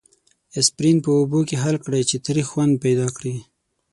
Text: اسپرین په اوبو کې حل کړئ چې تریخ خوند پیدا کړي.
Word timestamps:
اسپرین 0.59 0.97
په 1.05 1.09
اوبو 1.19 1.39
کې 1.47 1.55
حل 1.63 1.75
کړئ 1.85 2.01
چې 2.09 2.23
تریخ 2.25 2.45
خوند 2.51 2.73
پیدا 2.83 3.07
کړي. 3.15 3.35